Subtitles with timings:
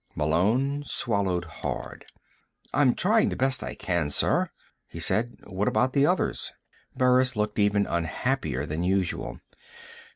[0.15, 2.05] Malone swallowed hard.
[2.73, 4.49] "I'm trying the best I can, sir,"
[4.87, 5.35] he said.
[5.43, 6.51] "What about the others?"
[6.97, 9.39] Burris looked even unhappier than usual.